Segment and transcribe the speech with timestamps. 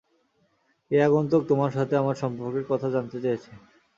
[0.91, 3.51] এই আগন্তুক তোমার সাথে আমার সম্পর্কের কথা জানতে চেয়েছে।